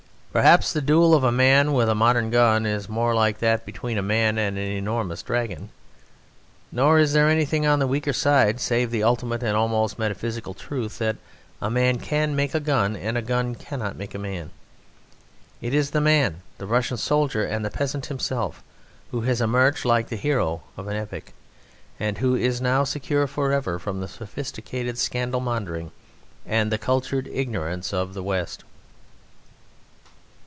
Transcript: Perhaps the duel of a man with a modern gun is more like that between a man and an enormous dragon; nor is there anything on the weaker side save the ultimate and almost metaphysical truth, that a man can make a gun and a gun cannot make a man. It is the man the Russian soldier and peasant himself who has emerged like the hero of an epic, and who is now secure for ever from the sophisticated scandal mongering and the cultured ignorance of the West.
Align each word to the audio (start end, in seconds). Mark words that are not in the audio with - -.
Perhaps 0.33 0.71
the 0.71 0.81
duel 0.81 1.13
of 1.13 1.25
a 1.25 1.31
man 1.33 1.73
with 1.73 1.89
a 1.89 1.93
modern 1.93 2.29
gun 2.29 2.65
is 2.65 2.87
more 2.87 3.13
like 3.13 3.39
that 3.39 3.65
between 3.65 3.97
a 3.97 4.01
man 4.01 4.37
and 4.37 4.57
an 4.57 4.63
enormous 4.63 5.21
dragon; 5.21 5.71
nor 6.71 6.99
is 6.99 7.11
there 7.11 7.27
anything 7.27 7.65
on 7.67 7.79
the 7.79 7.85
weaker 7.85 8.13
side 8.13 8.61
save 8.61 8.91
the 8.91 9.03
ultimate 9.03 9.43
and 9.43 9.57
almost 9.57 9.99
metaphysical 9.99 10.53
truth, 10.53 10.99
that 10.99 11.17
a 11.61 11.69
man 11.69 11.97
can 11.99 12.33
make 12.33 12.55
a 12.55 12.61
gun 12.61 12.95
and 12.95 13.17
a 13.17 13.21
gun 13.21 13.55
cannot 13.55 13.97
make 13.97 14.15
a 14.15 14.17
man. 14.17 14.51
It 15.61 15.73
is 15.73 15.91
the 15.91 15.99
man 15.99 16.41
the 16.59 16.65
Russian 16.65 16.95
soldier 16.95 17.43
and 17.43 17.69
peasant 17.73 18.05
himself 18.05 18.63
who 19.11 19.19
has 19.23 19.41
emerged 19.41 19.83
like 19.83 20.07
the 20.07 20.15
hero 20.15 20.63
of 20.77 20.87
an 20.87 20.95
epic, 20.95 21.33
and 21.99 22.19
who 22.19 22.35
is 22.37 22.61
now 22.61 22.85
secure 22.85 23.27
for 23.27 23.51
ever 23.51 23.77
from 23.79 23.99
the 23.99 24.07
sophisticated 24.07 24.97
scandal 24.97 25.41
mongering 25.41 25.91
and 26.45 26.71
the 26.71 26.77
cultured 26.77 27.27
ignorance 27.27 27.91
of 27.93 28.13
the 28.13 28.23
West. 28.23 28.63